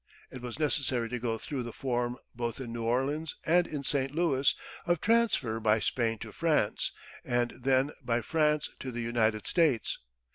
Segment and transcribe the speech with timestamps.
[0.31, 4.15] It was necessary to go through the form, both in New Orleans and in St.
[4.15, 4.55] Louis,
[4.87, 6.91] of transfer by Spain to France,
[7.23, 9.99] and then by France to the United States.